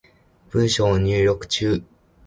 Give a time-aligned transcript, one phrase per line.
[0.53, 1.83] 文章入力中